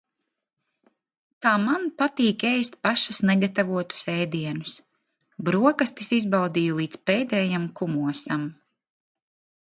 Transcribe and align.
Kā 1.45 1.51
man 1.65 1.83
patīk 2.01 2.45
ēst 2.51 2.77
pašas 2.87 3.19
negatavotus 3.31 4.07
ēdienus. 4.15 4.73
Brokastis 5.51 6.11
izbaudīju 6.19 6.81
līdz 6.83 7.01
pēdējam 7.13 7.71
kumosam. 7.83 8.51